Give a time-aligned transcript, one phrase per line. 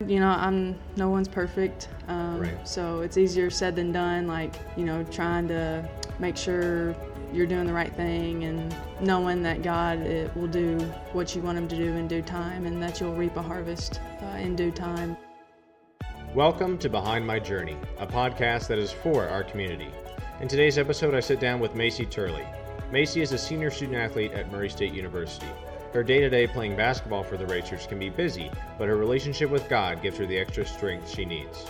[0.00, 2.68] You know, I'm no one's perfect, um, Right.
[2.68, 4.26] so it's easier said than done.
[4.26, 5.88] Like you know, trying to
[6.18, 6.94] make sure
[7.32, 10.78] you're doing the right thing and knowing that God it will do
[11.12, 14.00] what you want Him to do in due time, and that you'll reap a harvest
[14.22, 15.16] uh, in due time.
[16.34, 19.88] Welcome to Behind My Journey, a podcast that is for our community.
[20.40, 22.44] In today's episode, I sit down with Macy Turley.
[22.90, 25.46] Macy is a senior student athlete at Murray State University.
[25.94, 29.48] Her day to day playing basketball for the Racers can be busy, but her relationship
[29.48, 31.66] with God gives her the extra strength she needs.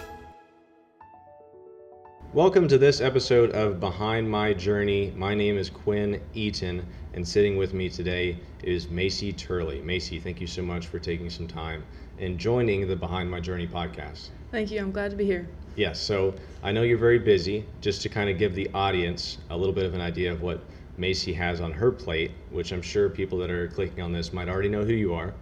[2.32, 5.12] Welcome to this episode of Behind My Journey.
[5.14, 9.82] My name is Quinn Eaton, and sitting with me today is Macy Turley.
[9.82, 11.84] Macy, thank you so much for taking some time
[12.18, 14.30] and joining the Behind My Journey podcast.
[14.50, 14.80] Thank you.
[14.80, 15.46] I'm glad to be here.
[15.76, 16.32] Yes, so
[16.62, 17.66] I know you're very busy.
[17.82, 20.64] Just to kind of give the audience a little bit of an idea of what
[20.96, 24.48] Macy has on her plate, which I'm sure people that are clicking on this might
[24.48, 25.34] already know who you are.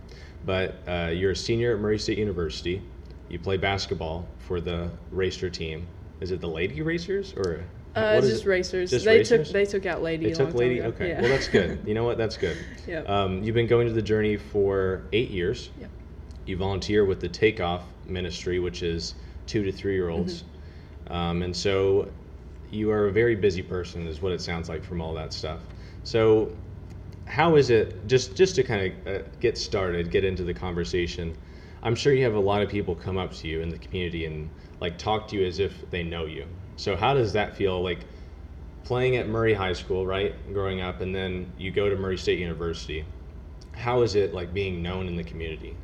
[0.45, 2.83] But uh, you're a senior at Murray State University.
[3.29, 5.87] You play basketball for the racer team.
[6.21, 7.65] Is it the Lady Racers or?
[7.95, 8.91] Uh, just racers.
[8.91, 9.49] Just they racers?
[9.49, 10.27] took they took out lady.
[10.27, 10.81] They took Lady.
[10.81, 11.21] Okay, Yeah.
[11.21, 11.79] well that's good.
[11.87, 12.17] You know what?
[12.17, 12.57] That's good.
[12.87, 13.09] Yep.
[13.09, 15.69] Um, you've been going to the journey for eight years.
[15.79, 15.91] Yep.
[16.47, 19.15] You volunteer with the Takeoff Ministry, which is
[19.47, 20.43] two to three year olds.
[20.43, 21.13] Mm-hmm.
[21.13, 22.09] Um, and so
[22.73, 25.61] you are a very busy person, is what it sounds like from all that stuff.
[26.03, 26.51] So,
[27.27, 31.37] how is it, just, just to kind of uh, get started, get into the conversation?
[31.83, 34.27] I'm sure you have a lot of people come up to you in the community
[34.27, 36.47] and like talk to you as if they know you.
[36.77, 38.01] So, how does that feel like
[38.85, 40.35] playing at Murray High School, right?
[40.53, 43.05] Growing up, and then you go to Murray State University.
[43.73, 45.77] How is it like being known in the community?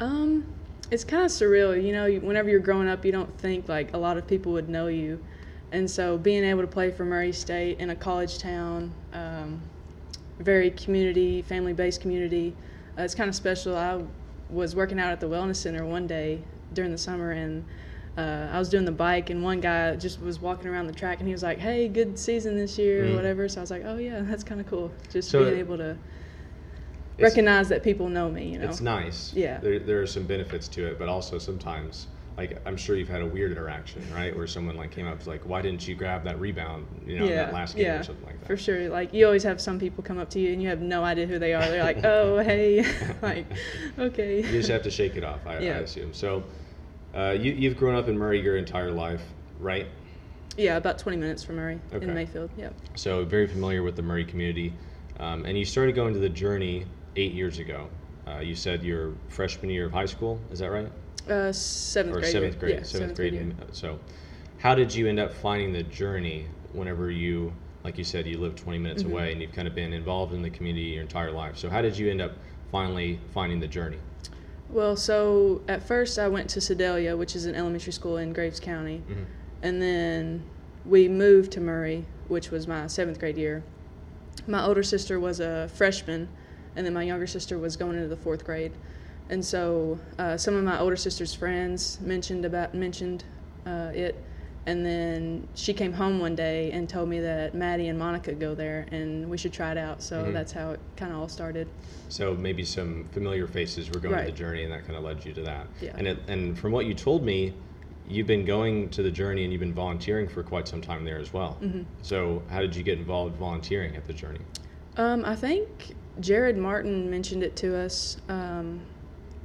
[0.00, 0.44] Um,
[0.90, 1.82] it's kind of surreal.
[1.82, 4.68] You know, whenever you're growing up, you don't think like a lot of people would
[4.68, 5.22] know you,
[5.72, 9.60] and so being able to play for Murray State in a college town, um,
[10.38, 12.54] very community, family-based community,
[12.98, 13.76] uh, it's kind of special.
[13.76, 14.02] I
[14.50, 17.64] was working out at the wellness center one day during the summer, and
[18.16, 21.18] uh, I was doing the bike, and one guy just was walking around the track,
[21.18, 23.12] and he was like, "Hey, good season this year," Mm.
[23.12, 23.48] or whatever.
[23.48, 25.96] So I was like, "Oh yeah, that's kind of cool." Just So being able to
[27.20, 28.52] recognize that people know me.
[28.52, 28.64] You know.
[28.68, 29.32] It's nice.
[29.34, 29.58] Yeah.
[29.58, 32.06] There, there are some benefits to it, but also sometimes,
[32.38, 34.34] like I'm sure you've had a weird interaction, right?
[34.34, 37.26] Where someone like came up to like, why didn't you grab that rebound, you know,
[37.26, 38.46] in that last game yeah, or something like that.
[38.46, 38.88] For sure.
[38.88, 41.26] Like you always have some people come up to you and you have no idea
[41.26, 41.68] who they are.
[41.68, 42.86] They're like, "Oh, hey,"
[43.22, 43.44] like,
[43.98, 44.36] okay.
[44.36, 46.14] You just have to shake it off, I, I assume.
[46.14, 46.44] So,
[47.12, 49.22] uh, you, you've grown up in Murray your entire life,
[49.58, 49.88] right?
[50.56, 52.04] yeah, about 20 minutes from Murray Okay.
[52.04, 52.50] in Mayfield.
[52.56, 52.74] Yep.
[52.96, 54.74] So very familiar with the Murray community,
[55.18, 57.88] um, and you started going to the journey eight years ago.
[58.26, 60.90] Uh, you said your freshman year of high school, is that right?
[61.30, 62.32] Uh, seventh or grade.
[62.32, 63.32] seventh grade, Yeah, seventh grade.
[63.34, 63.42] year.
[63.42, 63.98] in- So,
[64.58, 67.52] how did you end up finding the journey whenever you,
[67.84, 69.12] like you said, you live 20 minutes Mm-hmm.
[69.12, 71.56] away and you've kind of been involved in the community your entire life?
[71.58, 72.32] So, how did you end up
[72.72, 73.98] finally finding the journey?
[74.70, 78.60] Well, so at first I went to Sedalia, which is an elementary school in Graves
[78.60, 79.24] County, Mhm.
[79.62, 80.42] and then
[80.84, 83.62] we moved to Murray, which was my seventh grade year.
[84.46, 86.28] My older sister was a freshman,
[86.76, 88.72] and then my younger sister was going into the fourth grade.
[89.30, 93.24] And so uh, some of my older sister's friends mentioned about mentioned
[93.66, 94.22] uh, it,
[94.66, 98.54] and then she came home one day and told me that Maddie and Monica go
[98.54, 100.02] there, and we should try it out.
[100.02, 100.32] So Mhm.
[100.32, 101.68] that's how it kind of all started.
[102.08, 105.24] So maybe some familiar faces were going to the journey, and that kind of led
[105.24, 105.66] you to that.
[105.82, 105.92] Yeah.
[105.96, 107.52] And it, and from what you told me,
[108.08, 111.18] you've been going to the journey and you've been volunteering for quite some time there
[111.18, 111.58] as well.
[111.62, 111.84] Mhm.
[112.00, 114.40] So, how did you get involved volunteering at the journey?
[114.96, 118.80] Um, I think Jared Martin mentioned it to us um,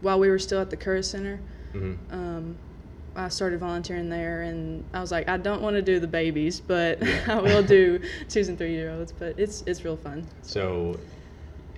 [0.04, 1.40] while we were still at the Curris Center.
[1.72, 2.56] hmm Um,
[3.16, 6.60] I started volunteering there, and I was like, I don't want to do the babies,
[6.60, 9.12] but I will do twos and three year olds.
[9.12, 10.28] But it's it's real fun.
[10.42, 11.00] So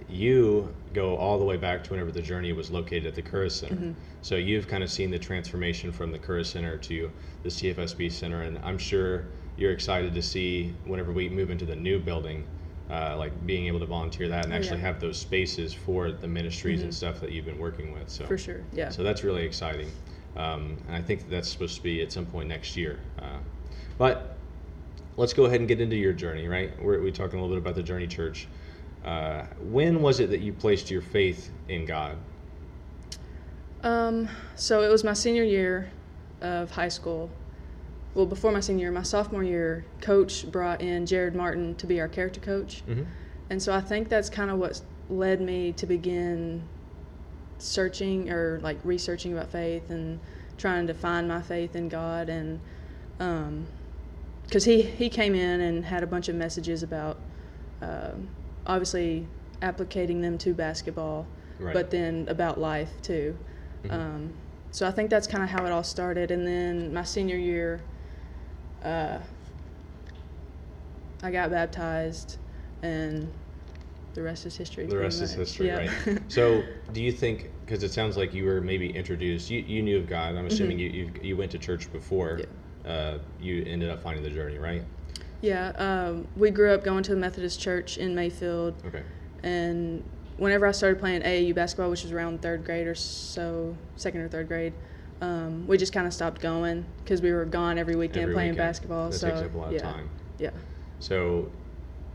[0.08, 3.52] you go all the way back to whenever the journey was located at the Curris
[3.60, 3.76] Center.
[3.76, 3.96] Mhm.
[4.22, 7.12] So you've kind of seen the transformation from the Curris Center to
[7.44, 9.26] the CFSB Center, and I'm sure
[9.58, 12.46] you're excited to see whenever we move into the new building,
[12.90, 14.86] uh, like being able to volunteer that and Oh, actually yeah.
[14.88, 16.96] have those spaces for the ministries and Mhm.
[16.96, 18.10] stuff that you've been working with.
[18.10, 18.90] So For sure, yeah.
[18.90, 19.90] So that's really exciting,
[20.38, 23.00] um, and I think that that's supposed to be at some point next year.
[23.20, 23.40] Uh,
[23.98, 24.36] but
[25.18, 26.72] let's go ahead and get into your journey, right?
[26.82, 28.48] We're, we're talking a little bit about the Journey Church.
[29.04, 32.18] Uh, when was it that you placed your faith in God?
[33.84, 35.92] Um, so it was my senior year
[36.42, 37.30] of high school.
[38.16, 42.00] Well, before my senior year, my sophomore year, coach brought in Jared Martin to be
[42.00, 42.82] our character coach.
[42.88, 43.04] Mm-hmm.
[43.50, 46.64] And so I think that's kind of what led me to begin
[47.58, 50.20] searching or like researching about faith and
[50.58, 52.30] trying to find my faith in God.
[52.30, 52.60] And
[54.46, 57.18] because he, he came in and had a bunch of messages about
[57.82, 58.30] um
[58.68, 59.28] obviously
[59.62, 61.28] applicating them to basketball,
[61.60, 61.74] Right.
[61.74, 63.38] but then about life too.
[63.84, 63.92] Mhm.
[63.92, 64.34] Um,
[64.72, 66.32] so I think that's kind of how it all started.
[66.32, 67.82] And then my senior year,
[68.84, 69.20] uh,
[71.24, 72.38] I got baptized,
[72.84, 73.32] and
[74.14, 74.86] the rest is history.
[74.86, 75.88] The rest is history, Yeah.
[76.06, 76.20] right?
[76.30, 76.64] So,
[76.94, 77.50] do you think?
[77.66, 79.50] Because it sounds like you were maybe introduced.
[79.50, 80.36] You, you knew of God.
[80.36, 82.42] I'm assuming you, you you went to church before.
[82.86, 84.84] Uh, you ended up finding the journey, right?
[85.42, 89.04] yeah, um, we grew up going to the Methodist church in Mayfield, Okay.
[89.44, 90.04] and
[90.38, 94.28] whenever I started playing AAU basketball, which was around third grade or so, second or
[94.30, 94.74] third grade,
[95.22, 98.52] um, we just kind of stopped going because we were gone every weekend Every playing
[98.52, 98.68] weekend.
[98.68, 99.10] basketball.
[99.10, 100.10] That so takes up a lot yeah, of time.
[100.38, 100.50] yeah.
[101.00, 101.52] So,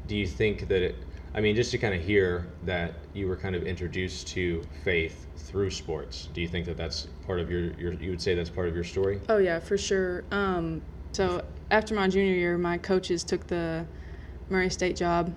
[0.06, 0.96] do you think that it?
[1.34, 5.26] I mean, just to kind of hear that you were kind of introduced to faith
[5.36, 6.28] through sports.
[6.34, 8.74] Do you think that that's part of your, your you would say that's part of
[8.74, 9.20] your story?
[9.28, 10.24] Oh yeah, for sure.
[10.30, 10.82] Um,
[11.12, 13.86] so after my junior year, my coaches took the
[14.48, 15.34] Murray State job,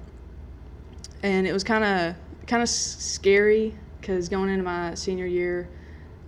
[1.21, 2.15] and it was kind of
[2.47, 5.69] kind of scary because going into my senior year,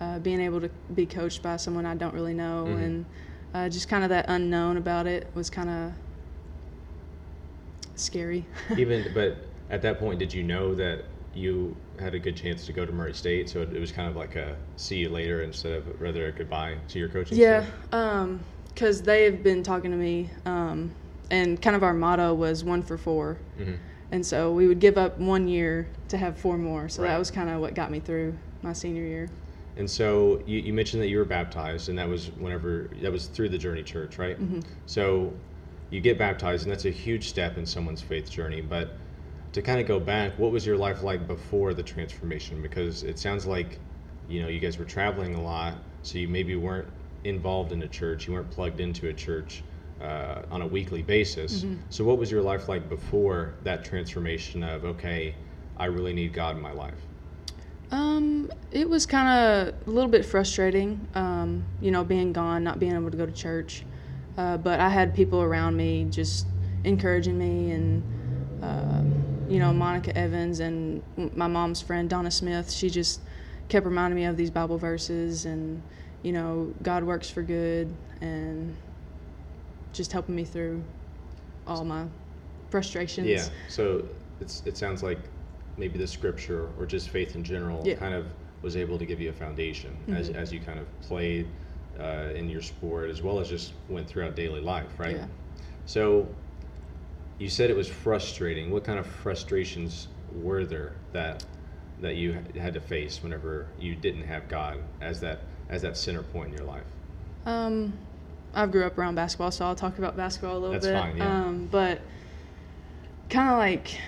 [0.01, 2.83] uh, being able to be coached by someone I don't really know, Mhm.
[2.83, 3.06] and
[3.53, 5.94] uh, just kind of that unknown about it was kind of
[7.95, 8.45] scary.
[8.77, 9.38] Even, but
[9.69, 12.92] at that point, did you know that you had a good chance to go to
[12.92, 13.50] Murray State?
[13.50, 16.31] So it, it was kind of like a see you later instead of rather a
[16.31, 17.65] goodbye to your coaching Yeah,
[18.74, 20.91] because they have been talking to me, um,
[21.31, 23.38] and kind of our motto was one for four.
[23.59, 23.77] Mhm.
[24.12, 26.88] And so we would give up one year to have four more.
[26.88, 27.09] So Right.
[27.09, 29.30] that was kind of what got me through my senior year.
[29.77, 33.27] And so you, you mentioned that you were baptized, and that was whenever that was
[33.27, 34.39] through the Journey Church, right?
[34.39, 34.62] Mm-hmm.
[34.86, 35.33] So
[35.89, 38.62] you get baptized, and that's a huge step in someone's faith journey.
[38.62, 38.94] But
[39.51, 42.62] to kind of go back, what was your life like before the transformation?
[42.62, 43.80] Because it sounds like
[44.30, 46.88] you know you guys were traveling a lot, so you maybe weren't
[47.25, 49.63] involved in a church, you weren't plugged into a church
[50.01, 51.63] uh, on a weekly basis.
[51.63, 51.75] Mm-hmm.
[51.89, 55.36] So what was your life like before that transformation of okay,
[55.77, 57.00] I really need God in my life?
[57.92, 62.80] Um, it was kind of a little bit frustrating, um, you know, being gone, not
[62.80, 63.86] being able to go to church.
[64.38, 66.46] Uh, but I had people around me just
[66.84, 68.04] encouraging me, and
[68.62, 71.04] um you know, Monica Evans and
[71.36, 72.72] my mom's friend Donna Smith.
[72.72, 73.22] She just
[73.70, 75.82] kept reminding me of these Bible verses, and
[76.24, 78.76] you know, God works for good, and
[79.94, 80.84] just helping me through
[81.68, 82.06] all my
[82.70, 83.28] frustrations.
[83.28, 83.48] Yeah.
[83.68, 84.06] So
[84.42, 85.20] it's it sounds like
[85.77, 87.94] maybe the scripture or just faith in general Yeah.
[87.94, 88.04] Mm-hmm.
[88.04, 88.27] kind of
[88.62, 91.48] was able to give you a foundation as as you kind of played
[92.00, 95.18] uh, in your sport as well as just went throughout daily life, right?
[95.18, 95.25] Yeah.
[95.86, 96.27] So
[97.38, 98.72] you said it was frustrating.
[98.72, 100.07] What kind of frustrations
[100.42, 101.44] were there that
[102.01, 106.24] that you had to face whenever you didn't have God as that as that center
[106.24, 106.83] point in your life?
[107.45, 107.94] Um,
[108.54, 110.95] I've grew up around basketball, so I'll talk about basketball a little That's bit.
[111.00, 111.45] fine, yeah.
[111.45, 112.01] Um, but
[113.30, 114.00] kind of like,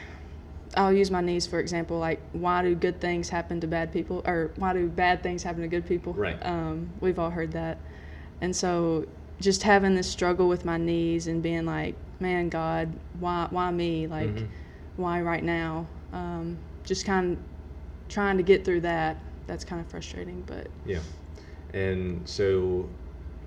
[0.75, 1.97] I'll use my knees for example.
[1.99, 5.61] Like, why do good things happen to bad people, or why do bad things happen
[5.61, 6.13] to good people?
[6.13, 6.37] Right.
[6.45, 7.77] Um, we've all heard that,
[8.41, 9.05] and so
[9.39, 14.07] just having this struggle with my knees and being like, man, God, why, why me?
[14.07, 14.47] Like, Mhm.
[14.95, 15.87] why right now?
[16.11, 17.43] Um, just kind of
[18.09, 19.17] trying to get through that.
[19.45, 20.99] That's kind of frustrating, but Yeah.
[21.73, 22.89] And so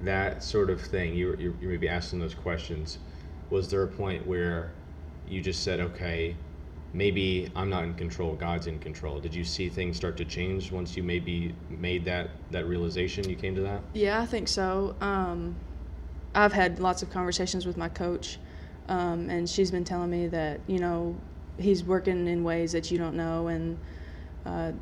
[0.03, 2.99] that sort of thing, you you you maybe asking those questions.
[3.51, 4.71] Was there a point where
[5.29, 6.37] you just said, okay,
[6.93, 9.21] maybe I'm not in control, God's in control?
[9.21, 13.29] Did you see things start to change once you maybe made that that realization?
[13.29, 13.83] You came to that.
[13.93, 14.97] Yeah, I think so.
[15.01, 15.57] Um,
[16.35, 18.39] I've had lots of conversations with my coach,
[18.89, 21.17] um, and she's been telling me that you know
[21.59, 23.79] he's working in ways that you don't know, and
[24.47, 24.73] uh,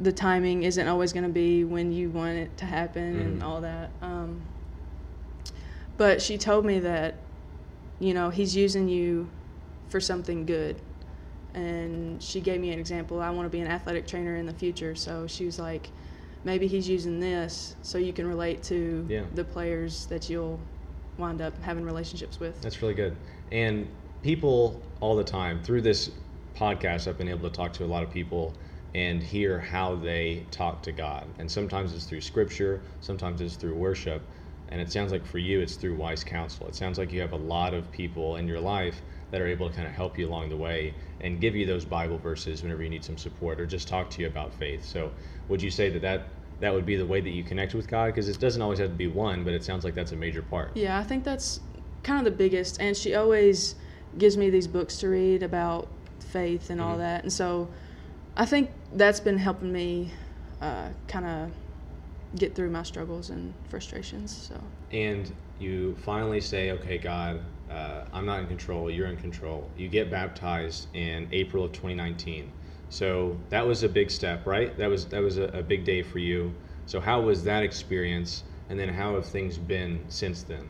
[0.00, 3.44] the timing isn't always going to be when you want it to happen and Mhm.
[3.44, 3.90] all that.
[4.02, 4.42] Um,
[5.96, 7.16] but she told me that
[7.98, 9.28] you know he's using you
[9.88, 10.80] for something good
[11.54, 14.52] and she gave me an example i want to be an athletic trainer in the
[14.54, 15.90] future so she was like
[16.44, 19.24] maybe he's using this so you can relate to Yeah.
[19.34, 20.60] the players that you'll
[21.18, 23.16] wind up having relationships with That's really good.
[23.52, 23.88] And
[24.22, 26.10] people all the time through this
[26.56, 28.54] podcast, I've been able to talk to a lot of people
[28.94, 31.26] and hear how they talk to God.
[31.38, 34.22] And sometimes it's through scripture, sometimes it's through worship.
[34.70, 36.66] And it sounds like for you, it's through wise counsel.
[36.68, 39.68] It sounds like you have a lot of people in your life that are able
[39.68, 42.82] to kind of help you along the way and give you those Bible verses whenever
[42.82, 44.84] you need some support or just talk to you about faith.
[44.84, 45.12] So,
[45.48, 46.28] would you say that that,
[46.60, 48.06] that would be the way that you connect with God?
[48.06, 50.42] Because it doesn't always have to be one, but it sounds like that's a major
[50.42, 50.70] part.
[50.74, 51.60] yeah i think that's
[52.02, 53.74] kind of the biggest and she always
[54.18, 56.98] gives me these books to read about faith and all Mhm.
[56.98, 57.68] that and so
[58.36, 60.10] i think that's been helping me
[60.62, 61.52] uh, kind of
[62.36, 64.54] get through my struggles and frustrations so
[64.90, 68.90] and you finally say, "Okay, God, uh, I'm not in control.
[68.90, 72.50] You're in control." You get baptized in April of 2019.
[72.88, 74.76] So that was a big step, right?
[74.76, 76.52] That was that was a, a big day for you.
[76.86, 80.68] So how was that experience, and then how have things been since then?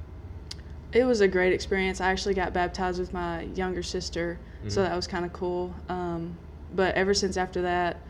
[0.93, 2.01] It was a great experience.
[2.01, 4.39] I actually got baptized with my younger sister,
[4.69, 4.85] so Mhm.
[4.85, 5.75] that was kind of cool.
[5.89, 6.37] Um,
[6.75, 8.03] but ever since after that,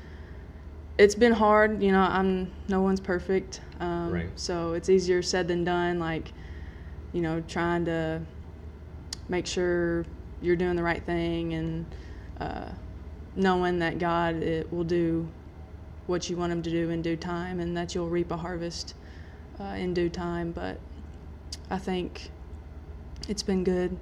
[0.99, 1.83] it's been hard.
[1.83, 4.31] You know, I'm no one's perfect, um, Right.
[4.35, 5.99] so it's easier said than done.
[5.99, 6.33] Like,
[7.13, 8.23] you know, trying to
[9.31, 10.05] make sure
[10.43, 11.87] you're doing the right thing and
[12.41, 12.69] uh,
[13.37, 15.29] knowing that God it will do
[16.07, 18.95] what you want Him to do in due time, and that you'll reap a harvest
[19.61, 20.51] uh, in due time.
[20.51, 20.81] But
[21.71, 22.31] I think
[23.29, 23.97] it's been good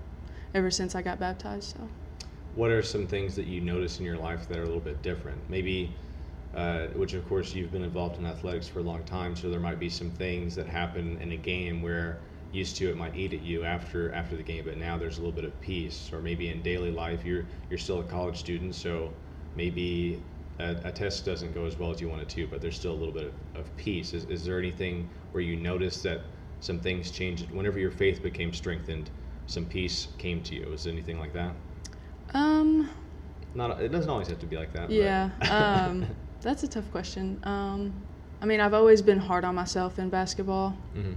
[0.55, 1.77] ever since I got baptized.
[1.77, 1.89] So.
[2.55, 5.03] What are some things that you notice in your life that are a little bit
[5.03, 5.39] different?
[5.51, 5.95] Maybe,
[6.55, 9.61] uh, which of course you've been involved in athletics for a long time, so there
[9.61, 12.19] might be some things that happen in a game where
[12.53, 15.21] used to it might eat at you after after the game, but now there's a
[15.21, 16.11] little bit of peace.
[16.13, 19.13] Or maybe in daily life you're you're still a college student, so
[19.55, 20.23] maybe
[20.61, 22.93] a, a test doesn't go as well as you want it to, but there's still
[22.93, 24.15] a little bit of, of peace.
[24.15, 26.23] Is, is there anything where you notice that
[26.61, 29.11] some things changed whenever your faith became strengthened?
[29.47, 30.73] Some peace came to you.
[30.73, 31.53] Is there anything like that?
[32.35, 32.91] Um,
[33.55, 33.81] Not.
[33.81, 34.91] It doesn't always have to be like that.
[34.91, 36.07] yeah, um,
[36.43, 37.41] that's a tough question.
[37.45, 37.93] Um,
[38.43, 41.15] I mean, I've always been hard on myself in basketball, Mhm.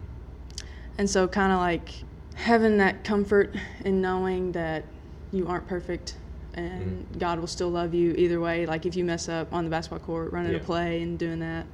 [0.97, 2.03] And so kind of like
[2.35, 3.55] having that comfort
[3.85, 4.83] in knowing that
[5.31, 6.17] you aren't perfect
[6.53, 7.19] and Mhm.
[7.19, 8.65] God will still love you either way.
[8.65, 10.57] Like if you mess up on the basketball court, running Yeah.
[10.57, 11.65] a play and doing that,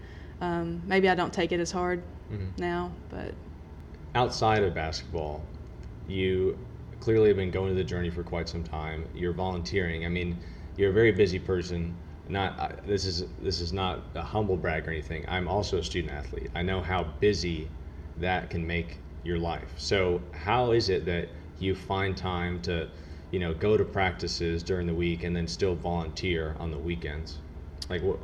[0.41, 2.57] um, maybe I don't take it as hard Mhm.
[2.59, 3.33] now, but
[4.15, 5.41] Outside of basketball,
[6.07, 6.57] you
[7.00, 9.05] clearly have been going to the journey for quite some time.
[9.13, 10.05] You're volunteering.
[10.05, 10.38] I mean,
[10.75, 11.93] you're a very busy person.
[12.27, 15.24] Not I- this is this is not a humble brag or anything.
[15.27, 16.50] I'm also a student athlete.
[16.55, 17.69] I know how busy
[18.17, 18.97] that can make
[19.27, 19.74] your life.
[19.77, 21.27] So how is it that
[21.60, 22.89] you find time to,
[23.31, 27.38] you know, go to practices during the week and then still volunteer on the weekends?
[27.89, 28.19] Like what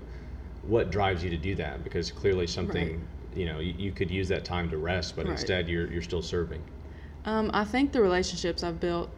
[0.63, 1.83] what drives you to do that?
[1.83, 2.99] Because clearly something Right.
[3.35, 5.31] you know you, you could use that time to rest, but Right.
[5.31, 6.61] instead you're you're still serving.
[7.25, 9.09] Um, I think the relationships I've built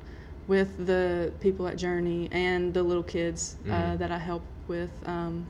[0.47, 3.97] with the people at Journey and the little kids uh, Mhm.
[3.97, 5.47] that I help with, um,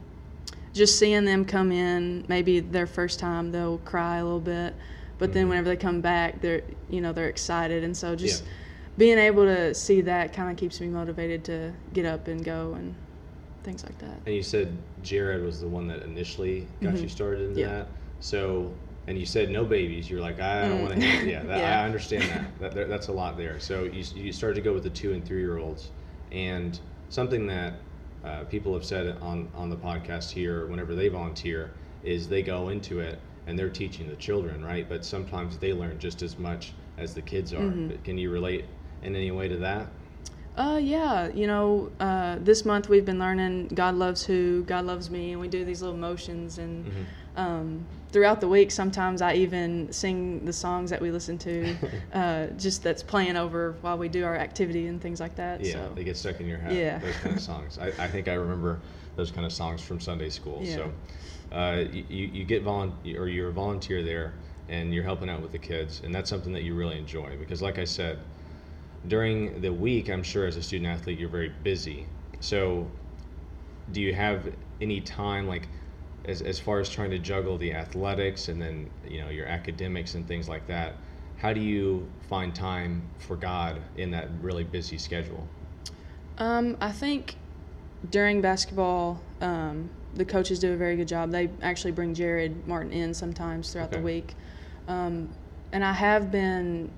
[0.74, 4.74] just seeing them come in, maybe their first time they'll cry a little bit,
[5.18, 5.50] but then Mhm.
[5.50, 8.50] whenever they come back, they're you know they're excited, and so just Yeah.
[8.98, 12.74] being able to see that kind of keeps me motivated to get up and go
[12.74, 12.96] and
[13.64, 14.22] things like that.
[14.26, 17.02] And you said Jared was the one that initially got Mhm.
[17.04, 17.68] you started in Yeah.
[17.68, 17.88] that.
[18.20, 18.72] So,
[19.08, 20.10] and you said no babies.
[20.10, 20.82] You're like, I don't Mm.
[20.90, 21.28] want to.
[21.30, 21.82] Yeah, that, Yeah.
[21.82, 22.60] I understand that.
[22.60, 23.60] that there, that's a lot there.
[23.60, 25.90] So you you started to go with the two and three year olds,
[26.32, 26.80] and
[27.10, 27.74] something that
[28.24, 31.72] uh, people have said on on the podcast here, whenever they volunteer,
[32.04, 34.88] is they go into it and they're teaching the children, right?
[34.88, 37.60] But sometimes they learn just as much as the kids are.
[37.60, 37.90] Mhm.
[37.90, 38.66] But can you relate
[39.04, 39.88] in any way to that?
[40.58, 45.10] Uh, yeah, you know, uh, this month we've been learning God loves who, God loves
[45.10, 46.58] me, and we do these little motions.
[46.58, 47.06] And Mhm.
[47.36, 51.76] um, throughout the week, sometimes I even sing the songs that we listen to,
[52.14, 55.60] uh, just that's playing over while we do our activity and things like that.
[55.60, 55.92] Yeah, so.
[55.94, 56.74] they get stuck in your head.
[56.74, 57.00] Yeah.
[57.00, 57.78] Those kind of songs.
[57.78, 58.80] I, I think I remember
[59.16, 60.62] those kind of songs from Sunday school.
[60.64, 60.76] Yeah.
[60.76, 60.94] So,
[61.52, 64.34] uh, you, you get volun or you're a volunteer there,
[64.70, 67.62] and you're helping out with the kids, and that's something that you really enjoy because,
[67.62, 68.20] like I said,
[69.08, 72.08] during the week, I'm sure as a student athlete, you're very busy.
[72.40, 72.90] So,
[73.92, 75.68] do you have any time like?
[76.28, 80.16] As, as far as trying to juggle the athletics and then you know your academics
[80.16, 80.96] and things like that,
[81.38, 85.48] how do you find time for God in that really busy schedule?
[86.38, 87.36] Um, I think
[88.12, 91.32] during basketball, um, the coaches do a very good job.
[91.32, 93.98] They actually bring Jared Martin in sometimes throughout Okay.
[93.98, 94.36] the week.
[94.88, 95.30] Um,
[95.72, 96.92] and I have been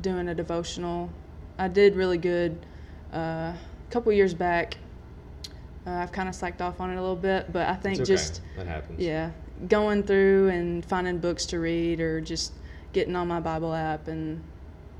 [0.00, 1.10] doing a devotional.
[1.58, 2.64] I did really good
[3.12, 3.58] uh, a
[3.90, 4.78] couple years back.
[5.86, 8.04] Uh, I've kind of slacked off on it a little bit, but I think okay.
[8.04, 9.00] just that happens.
[9.00, 9.30] yeah,
[9.68, 12.52] going through and finding books to read or just
[12.92, 14.42] getting on my Bible app and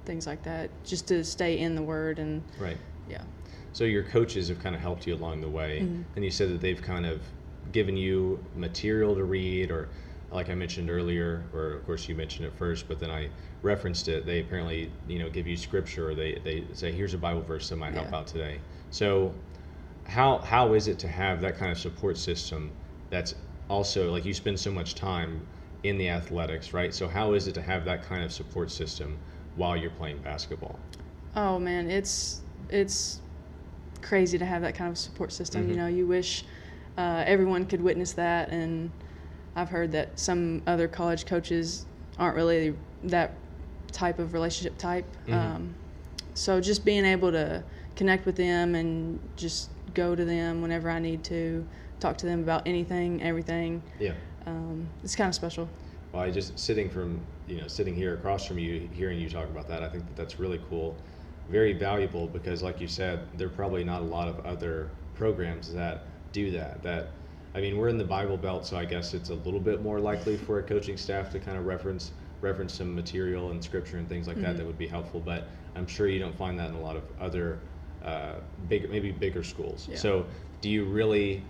[0.05, 2.79] things like that, just to stay in the Word and Right.
[3.09, 3.23] yeah.
[3.73, 6.05] So your coaches have kind of helped you along the way, Mhm.
[6.17, 7.23] and you said that they've kind of
[7.73, 9.89] given you material to read, or
[10.33, 13.29] like I mentioned earlier, or of course you mentioned it first, but then I
[13.63, 14.27] referenced it.
[14.27, 17.69] They apparently, you know, give you scripture, or they they say, "Here's a Bible verse
[17.69, 18.19] that might help Yeah.
[18.19, 18.61] out today."
[18.91, 19.35] So,
[20.05, 22.71] how how is it to have that kind of support system?
[23.11, 23.35] That's
[23.69, 25.47] also like you spend so much time
[25.83, 26.95] in the athletics, right?
[26.95, 29.19] So how is it to have that kind of support system
[29.57, 30.79] while you're playing basketball?
[31.35, 33.21] Oh man, it's it's
[34.03, 35.67] crazy to have that kind of support system.
[35.67, 35.71] Mhm.
[35.71, 36.45] You know, you wish
[36.99, 38.91] uh, everyone could witness that, and
[39.57, 41.87] I've heard that some other college coaches
[42.19, 43.35] aren't really that
[43.93, 45.07] type of relationship type.
[45.27, 45.35] Mhm.
[45.35, 45.75] Um,
[46.35, 47.63] so just being able to
[47.97, 51.67] connect with them and just go to them whenever I need to,
[51.99, 53.83] talk to them about anything, everything.
[53.99, 54.13] Yeah.
[54.47, 55.69] um, it's kind of special.
[56.13, 59.49] Well, I just sitting from you know sitting here across from you, hearing you talk
[59.49, 60.97] about that, I think that that's really cool,
[61.49, 65.73] very valuable because, like you said, there are probably not a lot of other programs
[65.73, 66.83] that do that.
[66.83, 67.13] That
[67.55, 69.99] I mean, we're in the Bible Belt, so I guess it's a little bit more
[69.99, 74.09] likely for a coaching staff to kind of reference reference some material and scripture and
[74.09, 74.59] things like that Mhm.
[74.59, 75.21] that would be helpful.
[75.21, 77.61] But I'm sure you don't find that in a lot of other
[78.03, 79.87] uh, bigger, maybe bigger schools.
[79.87, 79.97] Yeah.
[79.97, 80.25] So,
[80.63, 81.45] do you really?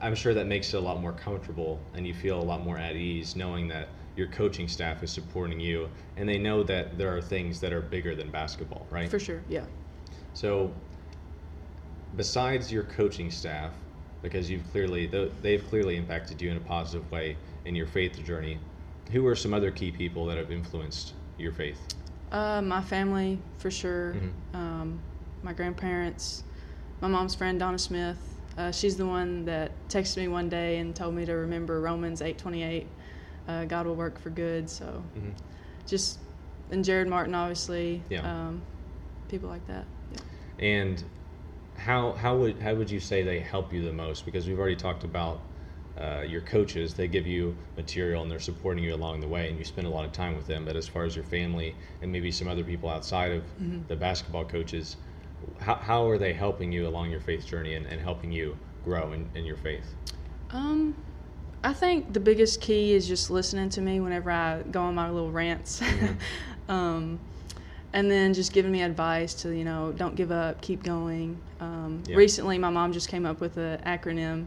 [0.00, 2.78] I'm sure that makes it a lot more comfortable, and you feel a lot more
[2.78, 7.14] at ease knowing that your coaching staff is supporting you, and they know that there
[7.14, 9.08] are things that are bigger than basketball, right?
[9.08, 9.64] For sure, yeah.
[10.34, 10.72] So,
[12.16, 13.72] besides your coaching staff,
[14.22, 15.06] because you've clearly
[15.42, 18.58] they've clearly impacted you in a positive way in your faith journey,
[19.10, 21.80] who are some other key people that have influenced your faith?
[22.30, 24.14] Uh, my family, for sure.
[24.14, 24.56] Mhm.
[24.56, 25.00] Um,
[25.42, 26.44] my grandparents,
[27.00, 28.18] my mom's friend Donna Smith.
[28.56, 32.20] Uh, she's the one that texted me one day and told me to remember Romans
[32.22, 32.86] eight twenty eight.
[33.48, 34.68] Uh, God will work for good.
[34.70, 35.30] So Mm-hmm.
[35.86, 36.18] just
[36.70, 38.02] and Jared Martin, obviously.
[38.08, 38.20] Yeah.
[38.22, 38.62] Um,
[39.28, 39.84] people like that.
[40.12, 40.20] Yeah.
[40.58, 41.04] And
[41.76, 44.24] how how would how would you say they help you the most?
[44.24, 45.40] Because we've already talked about
[46.00, 46.94] uh, your coaches.
[46.94, 49.90] They give you material and they're supporting you along the way, and you spend a
[49.90, 50.64] lot of time with them.
[50.64, 53.86] But as far as your family and maybe some other people outside of Mhm.
[53.88, 54.96] the basketball coaches,
[55.60, 59.12] how, how are they helping you along your faith journey and, and helping you grow
[59.12, 59.94] in, in your faith?
[60.50, 60.94] Um,
[61.64, 65.10] I think the biggest key is just listening to me whenever I go on my
[65.10, 65.80] little rants.
[65.80, 66.16] Mhm.
[66.68, 67.20] um,
[67.92, 71.38] and then just giving me advice to, you know, don't give up, keep going.
[71.60, 72.16] Um, Yeah.
[72.16, 74.46] Recently, my mom just came up with an acronym.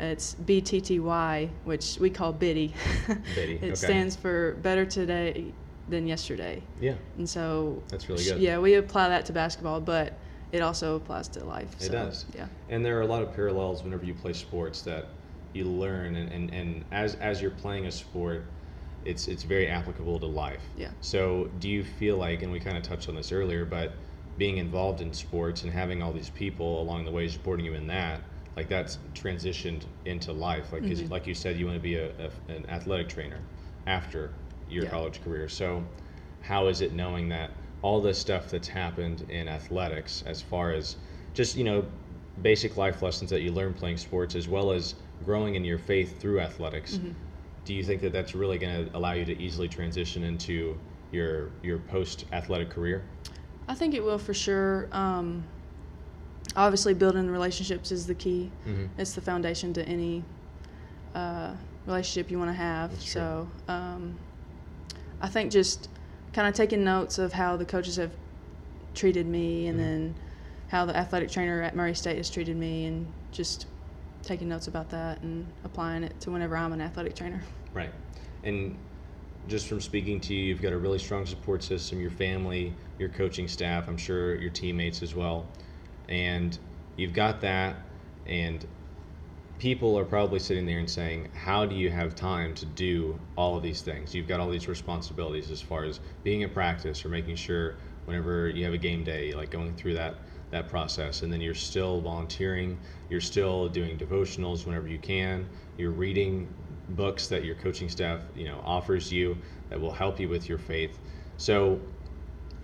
[0.00, 2.72] It's BTTY, which we call BIDDY.
[3.34, 3.74] Biddy, it okay.
[3.74, 5.52] stands for Better Today
[5.88, 6.62] Than Yesterday.
[6.80, 8.40] Yeah, And so, that's really good.
[8.40, 10.14] yeah, we apply that to basketball, but
[10.52, 11.74] it also applies to life.
[11.80, 12.26] It so, does.
[12.34, 12.46] Yeah.
[12.68, 15.08] And there are a lot of parallels whenever you play sports that
[15.52, 18.44] you learn, and, and, and as, as you're playing a sport,
[19.04, 20.62] it's, it's very applicable to life.
[20.76, 20.90] Yeah.
[21.00, 23.94] So, do you feel like, and we kind of touched on this earlier, but
[24.36, 27.86] being involved in sports and having all these people along the way supporting you in
[27.88, 28.20] that,
[28.56, 30.72] like that's transitioned into life.
[30.72, 31.10] Like, Mhm.
[31.10, 33.40] like you said, you want to be a, a, an athletic trainer
[33.86, 34.32] after
[34.68, 34.90] your Yeah.
[34.90, 35.48] college career.
[35.48, 35.84] So,
[36.42, 37.50] how is it knowing that
[37.82, 40.96] all the stuff that's happened in athletics, as far as
[41.34, 41.84] just you know,
[42.42, 46.20] basic life lessons that you learn playing sports, as well as growing in your faith
[46.20, 46.94] through athletics?
[46.96, 47.14] Mhm.
[47.64, 50.78] Do you think that that's really going to allow you to easily transition into
[51.12, 53.04] your your post athletic career?
[53.66, 54.88] I think it will for sure.
[54.92, 55.44] Um,
[56.56, 58.50] obviously, building relationships is the key.
[58.66, 58.86] Mm-hmm.
[58.98, 60.24] It's the foundation to any
[61.14, 61.54] uh,
[61.86, 62.90] relationship you want to have.
[62.90, 64.18] That's so, um,
[65.20, 65.88] I think just
[66.32, 68.12] kind of taking notes of how the coaches have
[68.94, 69.82] treated me, and Mhm.
[69.82, 70.14] then
[70.68, 73.66] how the athletic trainer at Murray State has treated me, and just
[74.22, 77.42] taking notes about that and applying it to whenever I'm an athletic trainer.
[77.72, 77.92] Right.
[78.44, 78.76] And
[79.48, 83.08] just from speaking to you, you've got a really strong support system, your family, your
[83.08, 85.46] coaching staff, I'm sure your teammates as well.
[86.08, 86.56] And
[86.96, 87.76] you've got that,
[88.26, 88.66] and
[89.58, 93.56] people are probably sitting there and saying, How do you have time to do all
[93.56, 94.14] of these things?
[94.14, 98.48] You've got all these responsibilities as far as being in practice or making sure whenever
[98.48, 100.14] you have a game day, like going through that
[100.50, 101.22] that process.
[101.22, 102.78] And then you're still volunteering
[103.10, 106.48] you're still doing devotionals whenever you can you're reading
[106.90, 109.36] books that your coaching staff you know offers you
[109.68, 110.98] that will help you with your faith.
[111.36, 111.80] So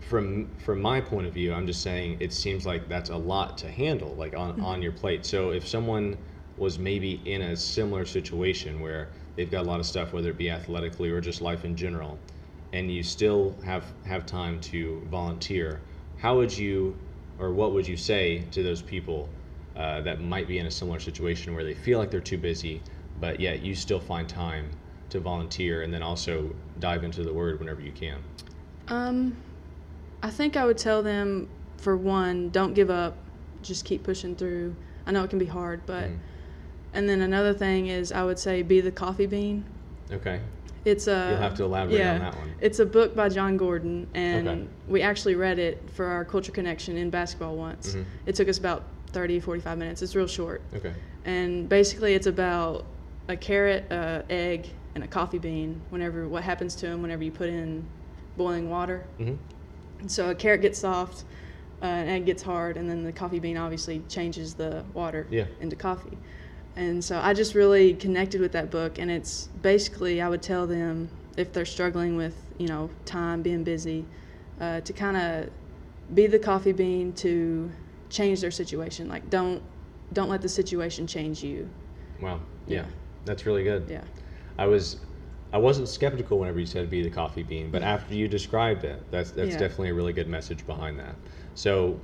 [0.01, 3.57] from from my point of view i'm just saying it seems like that's a lot
[3.57, 4.65] to handle like on mm-hmm.
[4.65, 5.25] on your plate.
[5.25, 6.17] So if someone
[6.57, 10.39] was maybe in a similar situation where they've got a lot of stuff whether it
[10.39, 12.19] be athletically or just life in general
[12.73, 15.81] and you still have have time to volunteer
[16.17, 16.97] how would you
[17.39, 19.29] or what would you say to those people
[19.77, 22.81] uh, that might be in a similar situation where they feel like they're too busy
[23.21, 24.71] but yet you still find time
[25.11, 28.19] to volunteer and then also dive into the word whenever you can
[28.89, 29.37] Um,
[30.23, 33.19] I think I would tell them for one, don't give up,
[33.63, 34.75] just keep pushing through.
[35.07, 36.19] I know it can be hard, but Mhm.
[36.95, 39.65] and then another thing is I would say be the coffee bean.
[40.11, 40.41] okay
[40.85, 42.55] It's a You'll have to elaborate yeah, on that one.
[42.61, 44.67] It's a book by Jon Gordon, and Okay.
[44.89, 47.95] we actually read it for our culture connection in basketball once.
[47.95, 48.05] Mhm.
[48.27, 50.03] It took us about 30, 45 minutes.
[50.03, 50.93] It's real short, okay
[51.27, 52.85] and basically it's about
[53.29, 55.81] a carrot, a egg, and a coffee bean.
[55.89, 57.83] Whenever what happens to them whenever you put in
[58.37, 59.05] boiling water.
[59.17, 59.35] hmm
[60.01, 61.25] And so a carrot gets soft,
[61.83, 65.47] uh, an egg gets hard, and then the coffee bean obviously changes the water Yeah.
[65.63, 66.19] into coffee.
[66.77, 70.67] And so I just really connected with that book, and it's basically I would tell
[70.67, 74.05] them if they're struggling with you know time, being busy,
[74.61, 75.51] uh, to kind of
[76.15, 77.71] be the coffee bean to
[78.11, 79.09] change their situation.
[79.09, 79.63] Like don't
[80.13, 81.69] don't let the situation change you.
[82.21, 82.83] wow yeah.
[82.83, 82.87] Yeah.
[83.25, 84.03] that's really good Yeah.
[84.59, 84.99] I was
[85.53, 89.01] I wasn't skeptical whenever you said be the coffee bean, but after you described it,
[89.11, 89.59] that's that's Yeah.
[89.59, 91.15] definitely a really good message behind that.
[91.55, 92.01] So,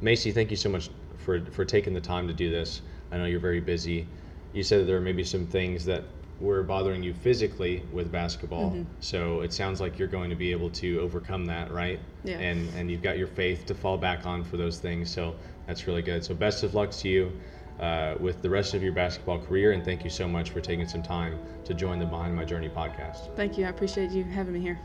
[0.00, 2.80] Macy, thank you so much for for taking the time to do this.
[3.10, 4.06] I know you're very busy.
[4.52, 6.04] You said that there may be some things that
[6.40, 8.70] were bothering you physically with basketball.
[8.70, 8.82] Mm-hmm.
[9.00, 12.00] So it sounds like you're going to be able to overcome that, right?
[12.24, 12.38] Yeah.
[12.38, 15.10] And and you've got your faith to fall back on for those things.
[15.10, 15.34] So
[15.66, 16.24] that's really good.
[16.24, 17.32] So best of luck to you
[17.80, 20.86] uh, with the rest of your basketball career, and thank you so much for taking
[20.86, 23.34] some time to join the Behind My Journey podcast.
[23.36, 23.66] Thank you.
[23.66, 24.78] I appreciate you having me here.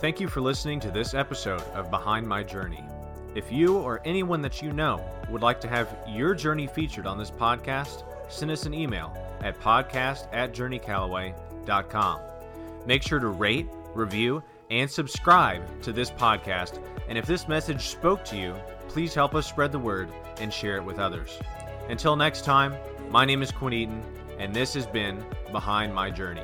[0.00, 2.82] Thank you for listening to this episode of Behind My Journey.
[3.34, 7.16] If you or anyone that you know would like to have your journey featured on
[7.16, 12.20] this podcast, send us an email at podcast at journeycallaway.com.
[12.86, 16.78] Make sure to rate, review, and subscribe to this podcast.
[17.08, 18.54] And if this message spoke to you,
[18.88, 21.38] please help us spread the word and share it with others.
[21.88, 22.74] Until next time,
[23.10, 24.02] my name is Quinn Eaton,
[24.38, 26.42] and this has been Behind My Journey.